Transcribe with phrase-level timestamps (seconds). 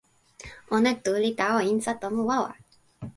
[0.77, 2.51] ona tu li tawa insa tomo wawa.